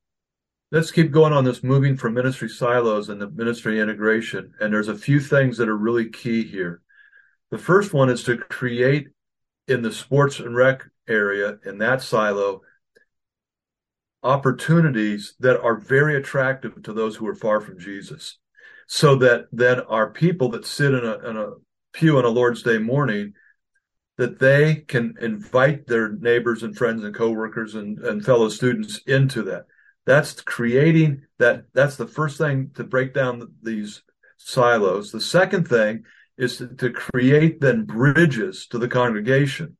let's 0.71 0.91
keep 0.91 1.11
going 1.11 1.33
on 1.33 1.45
this 1.45 1.63
moving 1.63 1.97
from 1.97 2.15
ministry 2.15 2.49
silos 2.49 3.09
and 3.09 3.21
the 3.21 3.31
ministry 3.31 3.81
integration. 3.81 4.53
And 4.61 4.73
there's 4.73 4.89
a 4.89 4.99
few 4.99 5.21
things 5.21 5.57
that 5.57 5.69
are 5.69 5.77
really 5.77 6.11
key 6.11 6.45
here. 6.45 6.83
The 7.51 7.59
first 7.59 7.95
one 7.95 8.11
is 8.11 8.23
to 8.25 8.37
create 8.37 9.09
in 9.67 9.83
the 9.83 9.93
sports 9.93 10.41
and 10.41 10.55
rec 10.55 10.85
area 11.09 11.59
in 11.65 11.79
that 11.79 12.03
silo 12.03 12.61
opportunities 14.23 15.35
that 15.41 15.61
are 15.61 15.77
very 15.77 16.17
attractive 16.17 16.83
to 16.83 16.93
those 16.93 17.17
who 17.17 17.27
are 17.27 17.35
far 17.35 17.61
from 17.61 17.79
Jesus. 17.79 18.39
So 18.87 19.17
that 19.17 19.47
then 19.53 19.81
our 19.81 20.11
people 20.11 20.51
that 20.51 20.67
sit 20.67 20.93
in 20.93 21.05
a, 21.05 21.19
in 21.29 21.37
a 21.37 21.51
pew 21.93 22.19
on 22.19 22.25
a 22.25 22.29
Lord's 22.29 22.63
Day 22.63 22.79
morning, 22.79 23.35
that 24.17 24.39
they 24.39 24.77
can 24.77 25.15
invite 25.21 25.87
their 25.87 26.11
neighbors 26.11 26.63
and 26.63 26.77
friends 26.77 27.05
and 27.05 27.15
coworkers 27.15 27.75
and, 27.75 27.99
and 27.99 28.25
fellow 28.25 28.49
students 28.49 29.01
into 29.07 29.43
that 29.45 29.67
that's 30.09 30.41
creating 30.41 31.27
that. 31.39 31.65
That's 31.75 31.97
the 31.97 32.07
first 32.07 32.39
thing 32.39 32.71
to 32.77 32.83
break 32.83 33.13
down 33.13 33.53
these 33.63 34.03
silos. 34.39 35.13
The 35.13 35.21
second 35.21 35.69
thing 35.69 36.05
is 36.39 36.57
to, 36.57 36.69
to 36.77 36.89
create 36.89 37.61
then 37.61 37.85
bridges 37.85 38.67
to 38.69 38.79
the 38.79 38.89
congregation, 38.89 39.77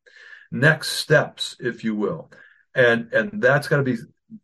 next 0.53 0.91
steps, 0.91 1.57
if 1.59 1.83
you 1.83 1.95
will, 1.95 2.31
and 2.75 3.11
and 3.15 3.43
that's 3.43 3.69
got 3.69 3.79
to 3.79 3.83
be 3.83 3.97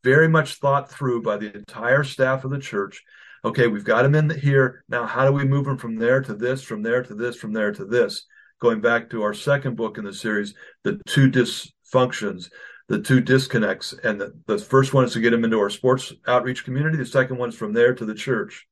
very 0.02 0.26
much 0.26 0.54
thought 0.54 0.90
through 0.90 1.20
by 1.20 1.36
the 1.36 1.54
entire 1.54 2.02
staff 2.02 2.44
of 2.44 2.50
the 2.50 2.58
church. 2.58 3.02
Okay, 3.44 3.66
we've 3.66 3.84
got 3.84 4.04
them 4.04 4.14
in 4.14 4.30
here. 4.30 4.82
Now, 4.88 5.04
how 5.04 5.26
do 5.26 5.32
we 5.32 5.44
move 5.44 5.66
them 5.66 5.76
from 5.76 5.96
there 5.96 6.22
to 6.22 6.32
this, 6.32 6.62
from 6.62 6.82
there 6.82 7.02
to 7.02 7.14
this, 7.14 7.36
from 7.36 7.52
there 7.52 7.72
to 7.72 7.84
this? 7.84 8.24
Going 8.58 8.80
back 8.80 9.10
to 9.10 9.22
our 9.22 9.34
second 9.34 9.76
book 9.76 9.98
in 9.98 10.04
the 10.06 10.14
series, 10.14 10.54
The 10.82 10.98
Two 11.06 11.30
Dysfunctions 11.30 12.48
the 12.88 13.00
two 13.00 13.20
disconnects. 13.20 13.94
And 14.04 14.20
the, 14.20 14.34
the 14.46 14.58
first 14.58 14.92
one 14.92 15.04
is 15.04 15.12
to 15.14 15.20
get 15.20 15.30
them 15.30 15.44
into 15.44 15.58
our 15.58 15.70
sports 15.70 16.12
outreach 16.26 16.64
community. 16.64 16.98
The 16.98 17.06
second 17.06 17.38
one 17.38 17.48
is 17.48 17.54
from 17.54 17.72
there 17.72 17.94
to 17.94 18.04
the 18.04 18.14
church. 18.14 18.66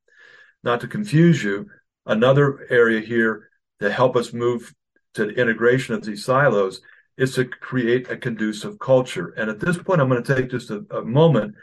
Not 0.63 0.81
to 0.81 0.89
confuse 0.89 1.43
you, 1.43 1.69
another 2.07 2.67
area 2.71 3.01
here 3.01 3.51
to 3.81 3.91
help 3.91 4.17
us 4.17 4.33
move 4.33 4.75
to 5.15 5.27
the 5.27 5.41
integration 5.41 5.95
of 5.95 6.05
these 6.05 6.25
silos 6.25 6.81
is 7.17 7.35
to 7.35 7.45
create 7.45 8.11
a 8.11 8.17
conducive 8.17 8.79
culture. 8.79 9.35
And 9.37 9.51
at 9.51 9.61
this 9.61 9.77
point, 9.77 10.01
I'm 10.01 10.09
going 10.09 10.23
to 10.23 10.35
take 10.35 10.51
just 10.51 10.71
a, 10.71 10.85
a 10.91 11.05
moment 11.05 11.55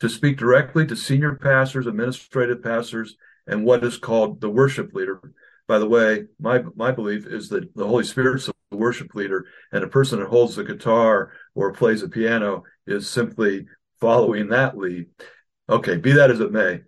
to 0.00 0.08
speak 0.08 0.36
directly 0.36 0.86
to 0.86 0.96
senior 0.96 1.34
pastors, 1.34 1.86
administrative 1.86 2.62
pastors, 2.62 3.16
and 3.46 3.64
what 3.64 3.82
is 3.84 3.96
called 3.96 4.40
the 4.40 4.50
worship 4.50 4.92
leader. 4.92 5.20
By 5.66 5.78
the 5.78 5.88
way, 5.88 6.26
my 6.40 6.62
my 6.76 6.92
belief 6.92 7.26
is 7.26 7.48
that 7.50 7.74
the 7.74 7.86
Holy 7.86 8.04
Spirit's 8.04 8.50
the 8.70 8.76
worship 8.76 9.14
leader, 9.14 9.46
and 9.72 9.82
a 9.82 9.88
person 9.88 10.18
that 10.18 10.28
holds 10.28 10.56
the 10.56 10.64
guitar 10.64 11.32
or 11.58 11.72
plays 11.72 12.04
a 12.04 12.08
piano 12.08 12.62
is 12.86 13.10
simply 13.10 13.66
following 14.00 14.48
that 14.48 14.78
lead. 14.78 15.06
Okay, 15.68 15.96
be 15.96 16.12
that 16.12 16.30
as 16.30 16.38
it 16.38 16.52
may. 16.52 16.82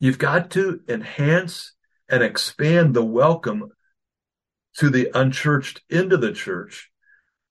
You've 0.00 0.16
got 0.16 0.50
to 0.52 0.80
enhance 0.88 1.74
and 2.08 2.22
expand 2.22 2.94
the 2.94 3.04
welcome 3.04 3.68
to 4.78 4.88
the 4.88 5.10
unchurched 5.14 5.82
into 5.90 6.16
the 6.16 6.32
church. 6.32 6.90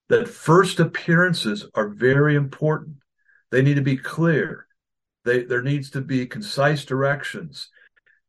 That 0.09 0.27
first 0.27 0.79
appearances 0.79 1.67
are 1.75 1.89
very 1.89 2.35
important. 2.35 2.95
They 3.51 3.61
need 3.61 3.75
to 3.75 3.81
be 3.83 3.97
clear. 3.97 4.65
They, 5.25 5.43
there 5.43 5.61
needs 5.61 5.91
to 5.91 6.01
be 6.01 6.25
concise 6.25 6.85
directions 6.85 7.69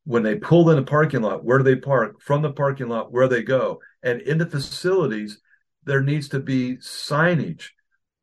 when 0.04 0.22
they 0.22 0.34
pull 0.34 0.68
in 0.68 0.76
the 0.76 0.82
parking 0.82 1.22
lot, 1.22 1.44
where 1.44 1.56
do 1.58 1.64
they 1.64 1.76
park? 1.76 2.20
From 2.20 2.42
the 2.42 2.52
parking 2.52 2.88
lot, 2.88 3.10
where 3.10 3.28
they 3.28 3.42
go? 3.42 3.80
And 4.02 4.20
in 4.20 4.36
the 4.36 4.46
facilities, 4.46 5.40
there 5.84 6.02
needs 6.02 6.28
to 6.30 6.40
be 6.40 6.76
signage. 6.76 7.70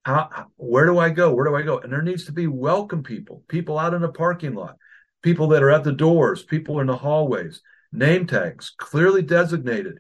How, 0.04 0.48
where 0.56 0.86
do 0.86 1.00
I 1.00 1.10
go? 1.10 1.34
Where 1.34 1.46
do 1.46 1.56
I 1.56 1.64
go? 1.64 1.80
And 1.80 1.92
there 1.92 2.02
needs 2.02 2.26
to 2.26 2.32
be 2.32 2.48
welcome 2.48 3.02
people, 3.02 3.44
people 3.48 3.80
out 3.80 3.94
in 3.94 4.02
the 4.02 4.10
parking 4.10 4.54
lot, 4.54 4.78
people 5.24 5.48
that 5.50 5.64
are 5.64 5.72
at 5.72 5.84
the 5.84 5.92
doors, 5.92 6.44
people 6.44 6.80
in 6.80 6.88
the 6.88 6.98
hallways, 6.98 7.62
name 7.92 8.28
tags 8.28 8.72
clearly 8.78 9.22
designated 9.22 9.98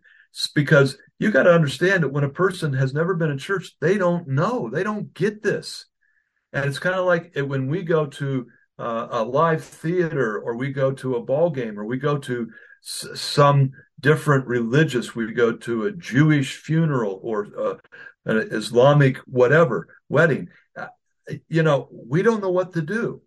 because 0.54 0.98
you 1.18 1.32
got 1.32 1.44
to 1.44 1.54
understand 1.54 2.04
that 2.04 2.10
when 2.10 2.24
a 2.24 2.30
person 2.30 2.74
has 2.74 2.94
never 2.94 3.16
been 3.16 3.32
in 3.32 3.38
church, 3.38 3.76
they 3.80 3.98
don't 3.98 4.28
know, 4.28 4.70
they 4.70 4.84
don't 4.84 5.14
get 5.14 5.42
this. 5.42 5.86
And 6.54 6.66
it's 6.66 6.80
kind 6.80 6.96
of 6.96 7.06
like 7.06 7.34
when 7.36 7.68
we 7.68 7.84
go 7.84 8.06
to 8.06 8.48
uh, 8.78 9.08
a 9.12 9.24
live 9.24 9.64
theater 9.64 10.40
or 10.40 10.56
we 10.56 10.72
go 10.72 10.92
to 10.92 11.16
a 11.16 11.24
ball 11.24 11.50
game 11.50 11.80
or 11.80 11.86
we 11.86 11.98
go 11.98 12.18
to 12.18 12.50
some 12.86 13.72
different 14.00 14.46
religious, 14.46 15.15
we 15.15 15.34
go 15.34 15.51
to 15.51 15.86
a 15.86 15.92
Jewish 15.92 16.58
funeral 16.58 17.20
or 17.24 17.48
uh, 17.58 17.75
an 18.25 18.38
Islamic 18.51 19.18
whatever 19.25 19.88
wedding. 20.08 20.50
Uh, 20.77 20.88
you 21.50 21.63
know, 21.63 21.89
we 21.92 22.22
don't 22.22 22.42
know 22.42 22.51
what 22.51 22.74
to 22.74 22.82
do. 22.82 23.22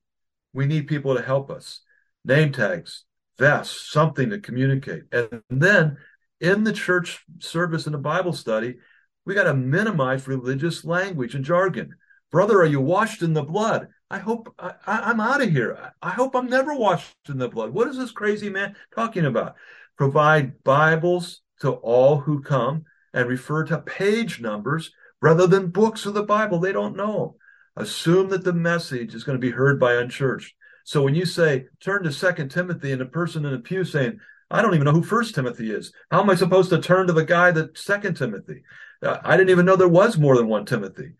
We 0.52 0.66
need 0.66 0.86
people 0.86 1.16
to 1.16 1.22
help 1.22 1.50
us. 1.50 1.80
Name 2.24 2.52
tags, 2.52 3.04
vests, 3.38 3.90
something 3.90 4.30
to 4.30 4.38
communicate. 4.38 5.02
And 5.12 5.42
then 5.50 5.98
in 6.40 6.62
the 6.62 6.72
church 6.72 7.24
service 7.40 7.86
and 7.86 7.94
the 7.94 7.98
Bible 7.98 8.32
study, 8.32 8.76
we 9.24 9.34
got 9.34 9.44
to 9.44 9.54
minimize 9.54 10.28
religious 10.28 10.84
language 10.84 11.34
and 11.34 11.44
jargon. 11.44 11.96
Brother, 12.30 12.60
are 12.60 12.66
you 12.66 12.80
washed 12.80 13.22
in 13.22 13.32
the 13.32 13.42
blood? 13.42 13.88
I 14.10 14.18
hope 14.18 14.54
I, 14.58 14.74
am 14.86 15.20
out 15.20 15.42
of 15.42 15.50
here. 15.50 15.92
I 16.00 16.10
hope 16.10 16.34
I'm 16.34 16.48
never 16.48 16.74
washed 16.74 17.14
in 17.28 17.38
the 17.38 17.48
blood. 17.48 17.74
What 17.74 17.88
is 17.88 17.98
this 17.98 18.10
crazy 18.10 18.48
man 18.48 18.74
talking 18.94 19.26
about? 19.26 19.56
Provide 19.98 20.64
Bibles 20.64 21.42
to 21.60 21.72
all 21.72 22.18
who 22.18 22.40
come 22.40 22.84
and 23.12 23.28
refer 23.28 23.64
to 23.64 23.78
page 23.78 24.40
numbers 24.40 24.92
rather 25.20 25.46
than 25.46 25.70
books 25.70 26.06
of 26.06 26.14
the 26.14 26.22
Bible. 26.22 26.58
They 26.58 26.72
don't 26.72 26.96
know. 26.96 27.36
Assume 27.76 28.30
that 28.30 28.44
the 28.44 28.52
message 28.52 29.14
is 29.14 29.24
going 29.24 29.38
to 29.38 29.46
be 29.46 29.50
heard 29.50 29.78
by 29.78 29.94
unchurched. 29.94 30.54
So 30.84 31.02
when 31.02 31.14
you 31.14 31.26
say 31.26 31.66
turn 31.80 32.02
to 32.04 32.12
Second 32.12 32.48
Timothy 32.48 32.92
and 32.92 33.00
the 33.02 33.06
person 33.06 33.44
in 33.44 33.52
the 33.52 33.58
pew 33.58 33.84
saying, 33.84 34.20
I 34.50 34.62
don't 34.62 34.74
even 34.74 34.86
know 34.86 34.92
who 34.92 35.02
First 35.02 35.34
Timothy 35.34 35.70
is. 35.70 35.92
How 36.10 36.22
am 36.22 36.30
I 36.30 36.34
supposed 36.34 36.70
to 36.70 36.80
turn 36.80 37.08
to 37.08 37.12
the 37.12 37.24
guy 37.24 37.50
that 37.50 37.76
Second 37.76 38.16
Timothy? 38.16 38.62
Uh, 39.02 39.18
I 39.22 39.36
didn't 39.36 39.50
even 39.50 39.66
know 39.66 39.76
there 39.76 39.86
was 39.86 40.16
more 40.16 40.36
than 40.36 40.48
one 40.48 40.64
Timothy. 40.64 41.12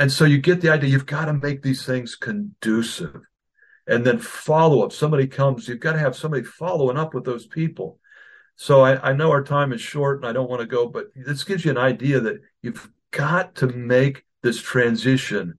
And 0.00 0.10
so 0.10 0.24
you 0.24 0.38
get 0.38 0.62
the 0.62 0.70
idea. 0.70 0.88
You've 0.88 1.04
got 1.04 1.26
to 1.26 1.34
make 1.34 1.60
these 1.60 1.84
things 1.84 2.16
conducive, 2.16 3.20
and 3.86 4.02
then 4.02 4.18
follow 4.18 4.82
up. 4.82 4.92
Somebody 4.92 5.26
comes, 5.26 5.68
you've 5.68 5.78
got 5.78 5.92
to 5.92 5.98
have 5.98 6.16
somebody 6.16 6.42
following 6.42 6.96
up 6.96 7.12
with 7.12 7.24
those 7.24 7.46
people. 7.46 7.98
So 8.56 8.80
I, 8.80 9.10
I 9.10 9.12
know 9.12 9.30
our 9.30 9.44
time 9.44 9.74
is 9.74 9.82
short, 9.82 10.16
and 10.16 10.26
I 10.26 10.32
don't 10.32 10.48
want 10.48 10.60
to 10.60 10.66
go, 10.66 10.88
but 10.88 11.08
this 11.14 11.44
gives 11.44 11.66
you 11.66 11.70
an 11.70 11.76
idea 11.76 12.18
that 12.20 12.40
you've 12.62 12.90
got 13.10 13.54
to 13.56 13.66
make 13.66 14.24
this 14.42 14.62
transition 14.62 15.58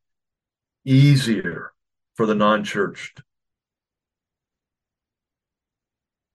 easier 0.83 1.71
for 2.15 2.25
the 2.25 2.33
non-churched. 2.33 3.21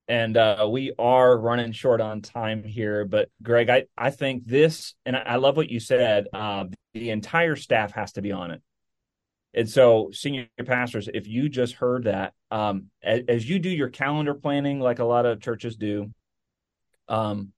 And 0.09 0.37
uh, 0.37 0.69
we 0.71 0.93
are 0.99 1.37
running 1.37 1.73
short 1.73 2.01
on 2.01 2.23
time 2.23 2.63
here. 2.63 3.05
But 3.05 3.29
Greg, 3.43 3.69
I, 3.69 3.85
I 3.97 4.11
think 4.11 4.47
this, 4.47 4.95
and 5.05 5.17
I, 5.17 5.37
love 5.37 5.57
what 5.57 5.71
you 5.71 5.81
said. 5.81 6.29
Uh, 6.33 6.67
the 6.95 7.11
entire 7.11 7.57
staff 7.57 7.93
has 7.93 8.13
to 8.13 8.23
be 8.23 8.33
on 8.33 8.53
it. 8.53 8.63
And 9.53 9.69
so, 9.69 10.11
senior 10.13 10.49
pastors, 10.65 11.09
if 11.13 11.27
you 11.27 11.49
just 11.49 11.75
heard 11.75 12.05
that, 12.05 12.35
um, 12.51 12.87
as, 13.03 13.23
as, 13.27 13.49
you 13.49 13.59
do 13.59 13.71
your 13.71 13.89
calendar 13.89 14.35
planning, 14.35 14.81
like 14.81 14.99
a 14.99 15.05
lot 15.05 15.25
of 15.25 15.41
churches 15.41 15.77
do, 15.77 16.13
um, 17.09 17.53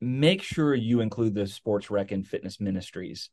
make 0.00 0.42
sure 0.42 0.74
you 0.74 1.00
include 1.00 1.34
the 1.34 1.46
sports 1.46 1.90
rec 1.90 2.12
and 2.12 2.26
fitness 2.26 2.60
ministries 2.60 3.30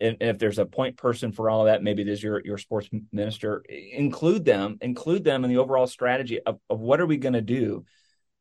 and 0.00 0.16
if 0.20 0.38
there's 0.38 0.58
a 0.58 0.66
point 0.66 0.96
person 0.96 1.32
for 1.32 1.50
all 1.50 1.62
of 1.62 1.66
that, 1.66 1.82
maybe 1.82 2.02
it 2.02 2.08
is 2.08 2.22
your 2.22 2.40
your 2.44 2.58
sports 2.58 2.88
minister. 3.12 3.64
Include 3.68 4.44
them, 4.44 4.78
include 4.80 5.24
them 5.24 5.44
in 5.44 5.50
the 5.50 5.58
overall 5.58 5.86
strategy 5.86 6.40
of, 6.40 6.58
of 6.70 6.80
what 6.80 7.00
are 7.00 7.06
we 7.06 7.16
going 7.16 7.32
to 7.32 7.40
do 7.40 7.84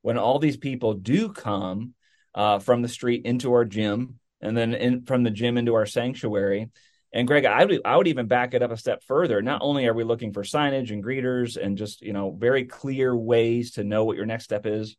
when 0.02 0.18
all 0.18 0.40
these 0.40 0.58
people 0.58 0.94
do 0.94 1.30
come 1.30 1.94
uh, 2.36 2.60
from 2.60 2.82
the 2.82 2.88
street 2.88 3.26
into 3.26 3.52
our 3.54 3.66
gym, 3.66 4.20
and 4.42 4.56
then 4.56 4.74
in, 4.76 5.06
from 5.06 5.24
the 5.24 5.32
gym 5.32 5.58
into 5.58 5.74
our 5.74 5.88
sanctuary. 5.88 6.70
And 7.12 7.27
Greg, 7.27 7.46
I 7.46 7.66
would 7.66 7.81
I 7.84 7.98
would 7.98 8.08
even 8.08 8.27
back 8.27 8.53
it 8.53 8.62
up 8.62 8.72
a 8.72 8.77
step 8.77 9.03
further. 9.03 9.42
Not 9.42 9.62
only 9.64 9.88
are 9.88 9.94
we 9.94 10.03
looking 10.03 10.34
for 10.34 10.44
signage 10.44 10.92
and 10.92 11.03
greeters 11.03 11.58
and 11.58 11.77
just 11.77 12.01
you 12.01 12.14
know 12.14 12.31
very 12.38 12.66
clear 12.66 13.16
ways 13.16 13.72
to 13.72 13.84
know 13.84 14.05
what 14.05 14.18
your 14.18 14.25
next 14.27 14.44
step 14.44 14.68
is, 14.68 14.96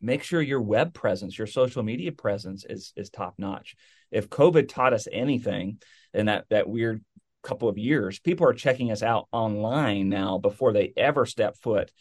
make 0.00 0.24
sure 0.24 0.42
your 0.42 0.62
web 0.62 0.94
presence, 0.94 1.38
your 1.38 1.46
social 1.46 1.84
media 1.84 2.10
presence 2.10 2.64
is 2.68 2.92
is 2.96 3.10
top 3.10 3.34
notch 3.38 3.76
if 4.10 4.30
COVID 4.30 4.68
taught 4.68 4.92
us 4.92 5.08
anything 5.10 5.80
in 6.14 6.26
that 6.26 6.46
that 6.50 6.68
weird 6.68 7.04
couple 7.42 7.68
of 7.68 7.78
years, 7.78 8.18
people 8.18 8.46
are 8.46 8.52
checking 8.54 8.90
us 8.90 9.02
out 9.02 9.28
online 9.32 10.08
now 10.08 10.38
before 10.38 10.72
they 10.72 10.92
ever 10.96 11.26
step 11.26 11.56
foot 11.56 11.92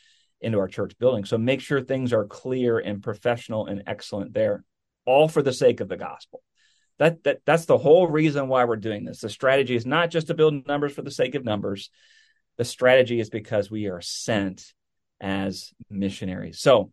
into 0.42 0.60
our 0.60 0.68
church 0.68 0.98
building. 1.00 1.26
So 1.26 1.38
make 1.38 1.62
sure 1.62 1.82
things 1.82 2.14
are 2.14 2.26
clear 2.26 2.80
and 2.80 3.02
professional 3.02 3.68
and 3.68 3.84
excellent 3.88 4.34
there, 4.34 4.64
all 5.06 5.28
for 5.28 5.42
the 5.42 5.54
sake 5.54 5.80
of 5.80 5.88
the 5.88 5.98
gospel. 5.98 6.42
That, 6.98 7.24
that 7.24 7.40
that's 7.46 7.66
the 7.66 7.78
whole 7.78 8.08
reason 8.08 8.48
why 8.48 8.66
we're 8.66 8.78
doing 8.78 9.04
this. 9.04 9.20
The 9.20 9.30
strategy 9.30 9.76
is 9.76 9.86
not 9.86 10.12
just 10.12 10.28
to 10.28 10.34
build 10.34 10.68
numbers 10.68 10.94
for 10.94 11.02
the 11.02 11.12
sake 11.12 11.36
of 11.36 11.44
numbers. 11.44 11.90
The 12.58 12.66
strategy 12.66 13.20
is 13.20 13.30
because 13.30 13.70
we 13.70 13.88
are 13.88 14.02
sent 14.02 14.74
as 15.20 15.74
missionaries. 15.90 16.60
So 16.60 16.92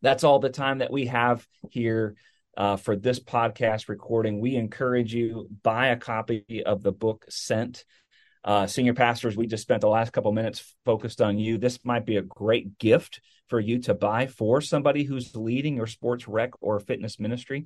that's 0.00 0.24
all 0.24 0.38
the 0.38 0.48
time 0.48 0.78
that 0.78 0.92
we 0.92 1.06
have 1.06 1.46
here 1.70 2.14
uh, 2.56 2.76
for 2.76 2.96
this 2.96 3.20
podcast 3.20 3.88
recording. 3.88 4.40
We 4.40 4.56
encourage 4.56 5.14
you 5.14 5.48
buy 5.62 5.88
a 5.88 5.96
copy 5.96 6.62
of 6.64 6.82
the 6.82 6.92
book 6.92 7.24
Sent. 7.28 7.84
Uh, 8.44 8.66
senior 8.66 8.94
pastors, 8.94 9.36
we 9.36 9.46
just 9.46 9.62
spent 9.62 9.80
the 9.80 9.88
last 9.88 10.12
couple 10.12 10.30
minutes 10.32 10.74
focused 10.84 11.20
on 11.20 11.36
you. 11.36 11.58
This 11.58 11.80
might 11.84 12.06
be 12.06 12.16
a 12.16 12.22
great 12.22 12.78
gift 12.78 13.20
for 13.48 13.58
you 13.58 13.80
to 13.80 13.94
buy 13.94 14.28
for 14.28 14.60
somebody 14.60 15.02
who's 15.02 15.34
leading 15.34 15.76
your 15.76 15.88
sports 15.88 16.28
rec 16.28 16.52
or 16.60 16.78
fitness 16.78 17.18
ministry. 17.18 17.64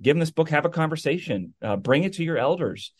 Give 0.00 0.14
them 0.14 0.20
this 0.20 0.30
book, 0.30 0.48
have 0.50 0.64
a 0.64 0.70
conversation, 0.70 1.54
uh, 1.60 1.76
bring 1.76 2.04
it 2.04 2.14
to 2.14 2.24
your 2.24 2.38
elders. 2.38 2.92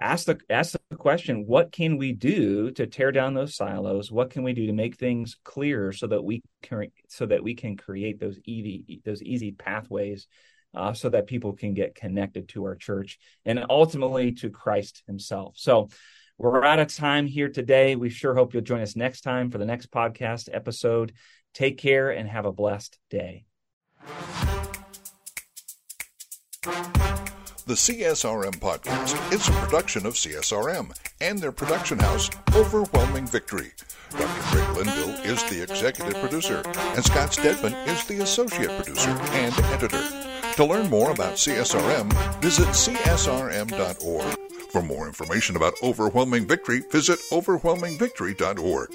Ask 0.00 0.26
the 0.26 0.38
ask 0.48 0.76
the 0.90 0.96
question: 0.96 1.44
What 1.46 1.72
can 1.72 1.98
we 1.98 2.12
do 2.12 2.70
to 2.70 2.86
tear 2.86 3.10
down 3.10 3.34
those 3.34 3.56
silos? 3.56 4.12
What 4.12 4.30
can 4.30 4.44
we 4.44 4.52
do 4.52 4.66
to 4.66 4.72
make 4.72 4.94
things 4.94 5.36
clearer 5.42 5.92
so 5.92 6.06
that 6.06 6.22
we 6.22 6.42
can 6.62 6.86
so 7.08 7.26
that 7.26 7.42
we 7.42 7.56
can 7.56 7.76
create 7.76 8.20
those 8.20 8.38
easy 8.44 9.00
those 9.04 9.20
easy 9.20 9.50
pathways 9.50 10.28
uh, 10.74 10.92
so 10.92 11.08
that 11.08 11.26
people 11.26 11.52
can 11.52 11.74
get 11.74 11.94
connected 11.94 12.48
to 12.48 12.64
our 12.64 12.74
church 12.74 13.18
and 13.44 13.64
ultimately 13.68 14.32
to 14.32 14.50
Christ 14.50 15.02
Himself. 15.06 15.54
So 15.56 15.88
we're 16.38 16.64
out 16.64 16.78
of 16.78 16.94
time 16.94 17.26
here 17.26 17.48
today. 17.48 17.96
We 17.96 18.10
sure 18.10 18.34
hope 18.34 18.54
you'll 18.54 18.62
join 18.62 18.80
us 18.80 18.94
next 18.94 19.22
time 19.22 19.50
for 19.50 19.58
the 19.58 19.66
next 19.66 19.90
podcast 19.90 20.48
episode. 20.52 21.12
Take 21.52 21.78
care 21.78 22.10
and 22.10 22.28
have 22.28 22.44
a 22.44 22.52
blessed 22.52 22.98
day. 23.10 23.44
The 27.68 27.74
CSRM 27.74 28.56
podcast 28.60 29.32
is 29.32 29.46
a 29.48 29.52
production 29.52 30.06
of 30.06 30.14
CSRM 30.14 30.96
and 31.20 31.38
their 31.38 31.52
production 31.52 31.98
house, 31.98 32.30
Overwhelming 32.54 33.26
Victory. 33.26 33.72
Dr. 34.10 34.50
Greg 34.50 34.76
Linville 34.76 35.20
is 35.24 35.42
the 35.50 35.62
executive 35.62 36.14
producer, 36.14 36.62
and 36.64 37.04
Scott 37.04 37.34
Stedman 37.34 37.74
is 37.88 38.06
the 38.06 38.22
associate 38.22 38.70
producer 38.70 39.10
and 39.10 39.54
editor. 39.58 40.37
To 40.58 40.64
learn 40.64 40.90
more 40.90 41.12
about 41.12 41.34
CSRM, 41.34 42.12
visit 42.40 42.66
csrm.org. 42.66 44.38
For 44.72 44.82
more 44.82 45.06
information 45.06 45.54
about 45.54 45.74
Overwhelming 45.84 46.48
Victory, 46.48 46.80
visit 46.90 47.20
overwhelmingvictory.org. 47.30 48.90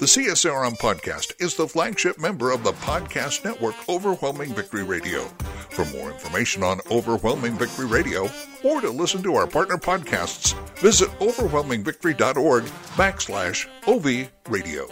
The 0.00 0.06
CSRM 0.06 0.78
podcast 0.78 1.34
is 1.38 1.54
the 1.54 1.68
flagship 1.68 2.18
member 2.18 2.50
of 2.50 2.64
the 2.64 2.72
podcast 2.72 3.44
network 3.44 3.74
Overwhelming 3.90 4.54
Victory 4.54 4.84
Radio. 4.84 5.24
For 5.68 5.84
more 5.84 6.10
information 6.10 6.62
on 6.62 6.80
Overwhelming 6.90 7.58
Victory 7.58 7.84
Radio 7.84 8.30
or 8.64 8.80
to 8.80 8.88
listen 8.88 9.22
to 9.24 9.34
our 9.34 9.46
partner 9.46 9.76
podcasts, 9.76 10.54
visit 10.78 11.10
overwhelmingvictory.org 11.18 12.64
backslash 12.64 13.68
OV 13.86 14.30
radio. 14.48 14.86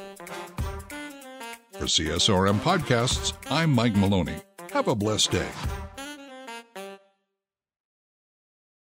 For 1.79 1.87
CSRM 1.87 2.61
podcasts, 2.61 3.33
I'm 3.51 3.71
Mike 3.71 3.97
Maloney. 3.97 4.43
Have 4.71 4.89
a 4.89 4.95
blessed 4.95 5.31
day. 5.31 5.49